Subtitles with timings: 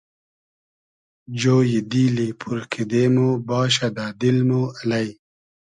[1.39, 5.07] جۉیی دیلی پور کیدې مۉ باشۂ دۂ دیل مۉ الݷ